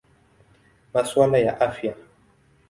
[0.93, 1.95] Masuala ya Afya.